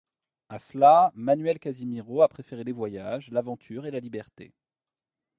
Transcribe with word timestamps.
À 0.49 0.57
cela, 0.57 1.11
Manuel 1.13 1.59
Casimiro 1.59 2.23
a 2.23 2.27
préféré 2.27 2.63
les 2.63 2.71
voyages, 2.71 3.29
l’aventure 3.29 3.85
et 3.85 3.91
la 3.91 3.99
liberté. 3.99 4.51